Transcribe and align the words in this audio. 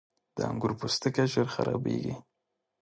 •د 0.35 0.37
انګور 0.49 0.71
پوستکی 0.79 1.25
ژر 1.33 1.47
خرابېږي. 1.55 2.15